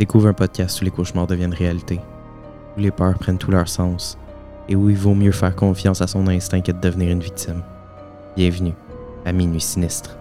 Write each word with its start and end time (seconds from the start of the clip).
Découvre 0.00 0.28
un 0.28 0.32
podcast 0.32 0.80
où 0.80 0.84
les 0.86 0.90
cauchemars 0.90 1.26
deviennent 1.26 1.52
réalité, 1.52 2.00
où 2.74 2.80
les 2.80 2.90
peurs 2.90 3.18
prennent 3.18 3.36
tout 3.36 3.50
leur 3.50 3.68
sens 3.68 4.16
et 4.66 4.74
où 4.74 4.88
il 4.88 4.96
vaut 4.96 5.14
mieux 5.14 5.30
faire 5.30 5.54
confiance 5.54 6.00
à 6.00 6.06
son 6.06 6.26
instinct 6.26 6.62
que 6.62 6.72
de 6.72 6.80
devenir 6.80 7.10
une 7.10 7.20
victime. 7.20 7.62
Bienvenue 8.34 8.72
à 9.26 9.32
Minuit 9.32 9.60
Sinistre. 9.60 10.19